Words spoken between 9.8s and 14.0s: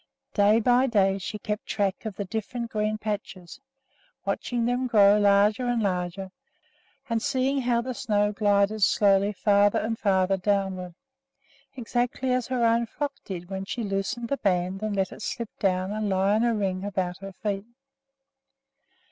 farther downward, exactly as her own frock did when she